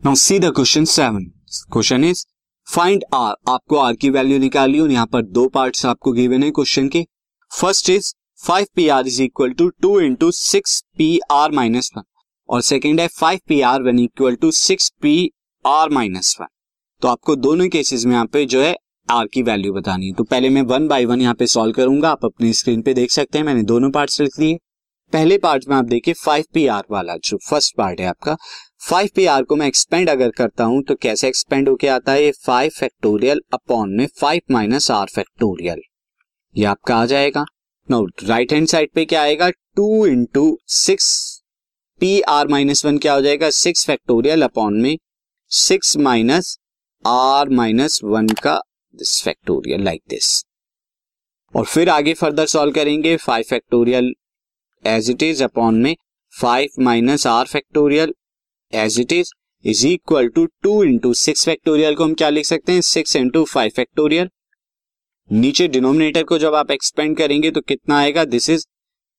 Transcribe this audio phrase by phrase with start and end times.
[0.00, 1.24] Now see the question seven
[1.72, 2.22] question is
[2.66, 6.50] find R आपको R की value निकाली और यहाँ पर दो पार्ट्स आपको गिवन है
[6.50, 7.02] क्वेश्चन के।
[7.52, 12.02] First is five P R is equal to two into six P R minus one
[12.48, 15.30] और सेकेंड है five P R one equal to six P
[15.64, 16.46] R minus one
[17.02, 18.74] तो आपको दोनों केसेस में यहाँ पे जो है
[19.08, 22.10] आर की वैल्यू बतानी है। तो पहले मैं वन बाय वन यहाँ पे सॉल्व करूँगा।
[22.10, 24.58] आप अपनी स्क्रीन पे देख सकते हैं, मैंने दोनों पार्ट्स लिख लिए
[25.12, 28.36] पहले पार्ट में आप देखिए फाइव पी आर वाला जो फ़र्स्ट पार्ट है आपका
[28.80, 32.22] फाइव पी आर को मैं एक्सपेंड अगर करता हूँ तो कैसे एक्सपेंड होके आता है?
[32.24, 35.80] ये फाइव फैक्टोरियल अपॉन में फाइव माइनस आर फैक्टोरियल
[36.54, 37.44] ये आपका आ जाएगा।
[37.88, 39.48] नो राइट हैंड साइड पे क्या आएगा?
[39.50, 41.08] Two into six
[42.00, 43.50] P R minus one क्या हो जाएगा?
[43.50, 44.96] सिक्स फैक्टोरियल अपॉन में
[45.50, 46.56] six minus
[47.04, 48.56] R minus one का
[48.94, 50.44] दिस फैक्टोरियल लाइक दिस
[51.54, 54.12] और फिर आगे फर्दर सॉल्व करेंगे। Five factorial
[54.84, 55.94] as it is upon में
[56.32, 58.14] five minus R factorial
[58.72, 59.30] as it is
[59.64, 62.80] is equal to two into six factorial को हम क्या लिख सकते हैं?
[62.80, 64.28] सिक्स इंटू फाइव फैक्टोरियल
[65.30, 68.24] नीचे डिनोमिनेटर को जब आप एक्सपेंड करेंगे तो कितना आएगा?
[68.24, 68.64] This is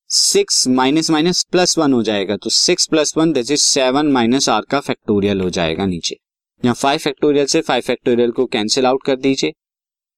[0.10, 4.50] six minus minus plus one हो जाएगा। तो six plus one this is seven minus
[4.50, 6.16] R का फैक्टोरियल हो जाएगा नीचे।
[6.64, 9.54] यहाँ फाइव फैक्टोरियल से फाइव फैक्टोरियल को कैंसिल आउट कर दीजिए।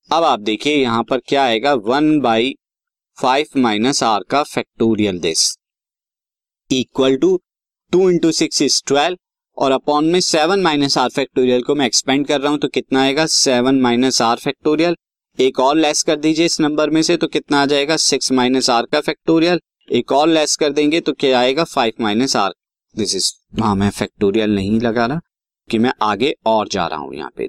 [0.09, 1.73] अब आप देखिए यहाँ पर क्या आएगा?
[1.73, 2.53] One by
[3.17, 5.55] five minus R का factorial this
[6.69, 7.39] equal to
[7.91, 9.17] two into six is twelve
[9.57, 13.01] और अपॉन में सेवन माइनस आर फैक्टोरियल को मैं एक्सपेंड कर रहा हूँ तो कितना
[13.01, 13.25] आएगा?
[13.25, 14.95] सेवन माइनस आर फैक्टोरियल
[15.37, 17.97] एक और लेस कर दीजिए इस नंबर में से तो कितना आ जाएगा?
[17.97, 19.59] सिक्स माइनस आर का फैक्टोरियल
[19.91, 21.63] एक और लेस कर देंगे तो क्या आएगा?
[21.65, 22.53] Five minus R
[22.95, 25.19] this is हाँ मैं फैक्टोरियल नहीं लगा रहा,
[25.69, 27.47] कि मैं आगे और जा रहा हूँ यहाँ पे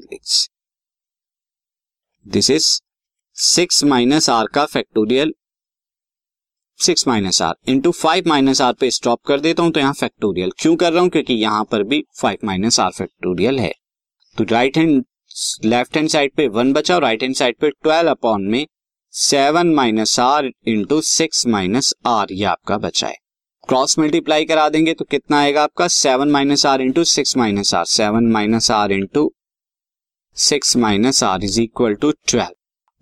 [2.27, 2.67] this is
[3.37, 5.35] six minus R का factorial
[6.83, 10.53] six minus R into five minus R पे स्टॉप कर देता हूँ तो यहाँ फैक्टोरियल
[10.59, 11.11] क्यों कर रहा हूँ?
[11.11, 13.73] क्योंकि यहाँ पर भी फाइव माइनस आर फैक्टोरियल है।
[14.37, 15.05] तो right hand
[15.65, 18.67] left hand side पे वन बचा और राइट हैंड साइड पे ट्वेल्व अपॉन में
[19.15, 23.17] seven minus R into six minus R ये आपका बचा है।
[23.69, 25.89] क्रॉस मल्टीप्लाई करा देंगे तो कितना आएगा आपका?
[25.89, 29.33] Seven minus R into six minus R seven minus R into
[30.37, 32.55] six minus R is equal to twelve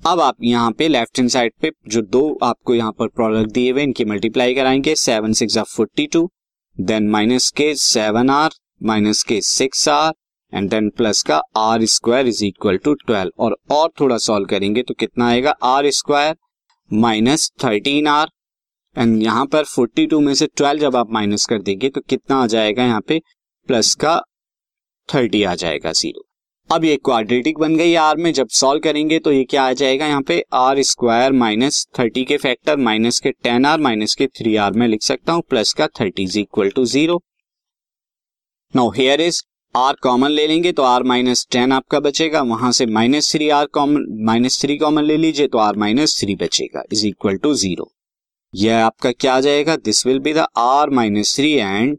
[0.07, 3.73] अब आप यहाँ पे लेफ़्ट हैंड साइड पे जो दो आपको यहाँ पर प्रोडक्ट दिए
[3.73, 6.31] हुए इनकी मल्टीप्लाई कराएँगे seven six R forty two
[6.81, 8.51] then minus के सेवन आर
[8.83, 10.13] माइनस के six R
[10.55, 14.83] and then plus का R square is equal to twelve और और थोड़ा सॉल्व करेंगे
[14.83, 15.51] तो कितना आएगा?
[15.51, 16.37] R square
[16.93, 18.31] minus thirteen R
[18.97, 22.37] and यहाँ पर फोर्टी टू में से ट्वेल्व जब आप माइनस कर देंगे तो कितना
[22.37, 23.21] आ जाएगा यहाँ पे?
[23.69, 24.21] प्लस का
[25.09, 26.30] थर्टी आ जाएगा ज़ीरो
[26.71, 30.07] अब ये क्वाड्रेटिक बन गई आर में, जब सॉल्व करेंगे तो ये क्या आ जाएगा
[30.07, 30.39] यहाँ पे?
[30.55, 34.87] आर स्क्वायर माइनस थर्टी के फैक्टर माइनस के टेन आर माइनस के थ्री आर में
[34.89, 37.21] लिख सकता हूँ प्लस का thirty is equal to zero
[38.75, 39.43] now here is
[39.75, 43.67] R common ले लेंगे तो आर माइनस टेन आपका बचेगा, वहाँ से minus three R
[43.75, 47.91] common minus three common ले लीजिए तो आर माइनस थ्री बचेगा इज़ इक्वल टू ज़ीरो
[48.77, 49.77] आपका क्या आ जाएगा?
[49.79, 51.99] This will be the R minus three and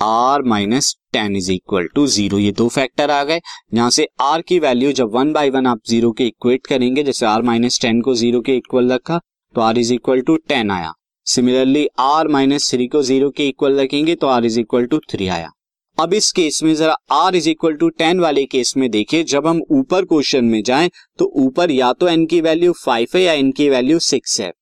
[0.00, 3.40] R minus ten is equal to zero ये दो फैक्टर आ गए।
[3.74, 7.26] यहाँ से आर की वैल्यू जब वन बाय वन आप ज़ीरो के इक्वेट करेंगे, जैसे
[7.26, 9.20] आर माइनस टेन को ज़ीरो के इक्वल रखा
[9.54, 10.92] तो R is equal to ten आया।
[11.26, 15.28] सिमिलरली आर माइनस थ्री को ज़ीरो के इक्वल रखेंगे तो R is equal to three
[15.28, 15.50] आया।
[15.98, 19.46] अब इस केस में जरा R is equal to ten वाले केस में देखिए, जब
[19.46, 23.32] हम ऊपर क्वेश्चन में जाएँ तो ऊपर या तो एन की वैल्यू फाइव है या
[23.32, 24.52] एन की वैल्यू सिक्स है।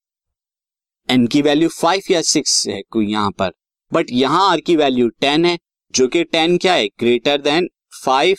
[1.08, 3.52] एन की वैल्यू फाइव या सिक्स है यहाँ पर।
[3.94, 5.58] बट यहाँ आर की वैल्यू टेन है,
[5.94, 6.86] जो कि टेन क्या है?
[7.00, 7.68] Greater than
[8.04, 8.36] five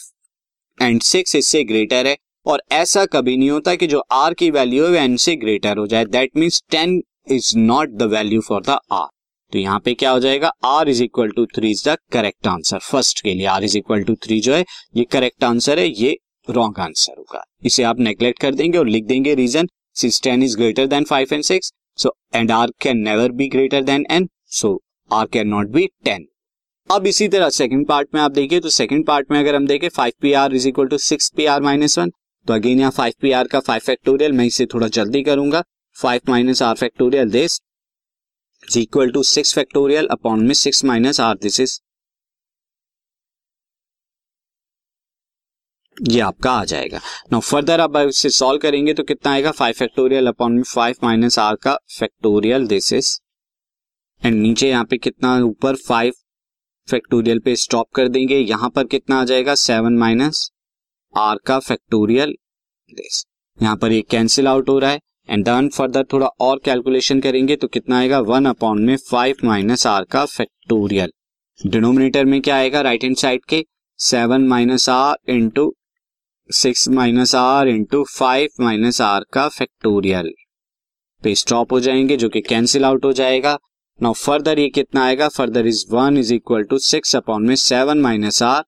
[0.77, 4.85] and six इससे ग्रेटर है। और ऐसा कभी नहीं होता कि जो आर की वैल्यू
[4.85, 7.01] है एन से ग्रेटर हो जाए। That means ten
[7.31, 9.07] is not the value for the R
[9.53, 10.51] तो यहाँ पे क्या हो जाएगा?
[10.65, 14.03] R is equal to three is the correct answer first के लिए R is equal
[14.03, 14.63] to three जो है,
[14.95, 16.17] ये करेक्ट आंसर है, ये
[16.47, 20.57] रॉन्ग आंसर होगा। इसे आप नेग्लेक्ट कर देंगे और लिख देंगे reason six ten is
[20.57, 24.79] greater than five and six so and R can never be greater than N so
[25.11, 26.27] R can not be ten
[26.89, 29.87] अब इसी तरह सेकंड पार्ट में आप देखिए तो सेकंड पार्ट में अगर हम देखें
[29.89, 32.11] five P R is equal to six P R minus one
[32.47, 35.63] तो अगेन यहाँ फाइव पी आर का फाइव फैक्टोरियल मैं इसे थोड़ा जल्दी करूँगा।
[35.95, 37.59] Five minus R factorial this
[38.63, 41.79] is equal to six factorial upon में six minus R this is
[45.97, 46.99] ये आपका आ जाएगा।
[47.31, 49.51] नाउ फर्दर अब इसे सॉल्व करेंगे तो कितना आएगा?
[49.51, 53.17] फाइव फैक्टोरियल अपॉन में फाइव माइनस आर का फैक्टोरियल दिस इज़
[54.25, 56.13] एंड नीचे यहाँ पे कितना ऊपर फाइव
[56.87, 59.55] फैक्टोरियल पे स्टॉप कर देंगे। यहाँ पर कितना आ जाएगा?
[59.55, 60.49] सेवन माइनस
[61.13, 62.33] आर का फैक्टोरियल
[62.91, 63.23] दिस
[63.59, 64.99] यहाँ पर एक कैंसिल आउट हो रहा है।
[65.29, 68.19] एंड डन फर्दर थोड़ा और कैलकुलेशन करेंगे तो कितना आएगा?
[68.21, 71.11] वन अपॉन में फाइव माइनस आर का फैक्टोरियल
[71.59, 72.81] डिनोमिनेटर में क्या आएगा?
[72.81, 73.63] राइट हैंड साइड के
[73.99, 75.73] seven minus r into
[76.49, 80.33] six minus r into five minus r का फैक्टोरियल
[81.23, 83.57] पे स्टॉप हो जाएँगे जो कि कैंसिल आउट हो जाएगा।
[83.99, 87.99] नाउ फर्दर ये कितना आएगा further is one is equal to six upon में seven
[88.01, 88.63] minus r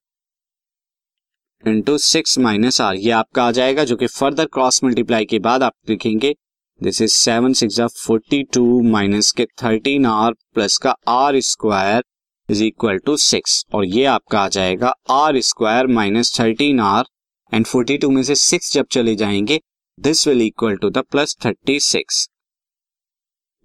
[1.64, 5.62] into six minus r ये आपका आ जाएगा जो कि फर्दर क्रॉस मल्टीप्लाई के बाद
[5.62, 6.34] आप लिखेंगे
[6.80, 12.02] this is seven six forty two minus के थर्टीन आर प्लस का r square
[12.48, 17.04] is equal to six और ये आपका आ जाएगा r square minus thirteen r
[17.52, 19.60] and forty two में से सिक्स जब चले जाएँगे
[19.98, 22.28] this will equal to the plus thirty six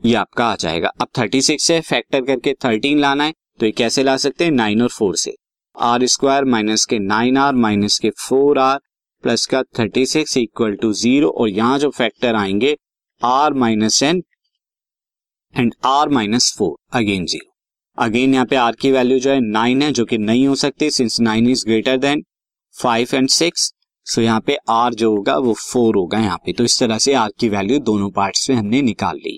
[0.04, 4.04] ये आपका आ जाएगा। अब 36 से फैक्टर करके 13 लाना है तो ये कैसे
[4.04, 4.52] ला सकते हैं?
[4.52, 5.36] नाइन और फोर से।
[5.76, 8.80] आर स्क्वायर माइनस के नाइन आर माइनस के फोर आर
[9.24, 12.76] प्लस का 36 सिक्स इक्वल टू ज़ीरो और यहाँ जो फैक्टर आएँगे
[13.22, 14.22] r minus n
[15.54, 17.52] and r minus four again zero
[17.98, 20.90] again यहाँ पे आर की वैल्यू जो है नाइन है, जो कि नहीं हो सकती
[20.90, 22.24] since nine is greater than
[22.76, 23.72] five and six
[24.08, 27.14] so यहाँ पे आर जो होगा वो फोर होगा यहाँ पे। तो इस तरह से
[27.14, 29.38] आर की वैल्यू दोनों पार्ट्स में हमने निकाल ली।